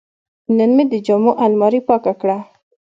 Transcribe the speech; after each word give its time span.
نن 0.57 0.69
مې 0.75 0.83
د 0.91 0.93
جامو 1.05 1.31
الماري 1.45 1.81
پاکه 1.87 2.13
کړه. 2.21 2.37